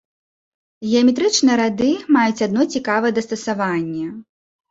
[0.91, 4.07] Геаметрычныя рады маюць адно цікавае дастасаванне.